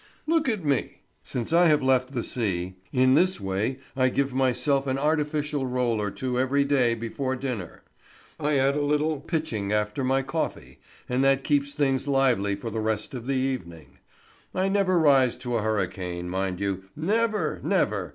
[0.25, 4.87] Look at me; since I have left the sea, in this way I give myself
[4.87, 7.83] an artificial roll or two every day before dinner;
[8.39, 12.81] I add a little pitching after my coffee, and that keeps things lively for the
[12.81, 13.99] rest of the evening.
[14.55, 18.09] I never rise to a hurricane, mind you, never, never.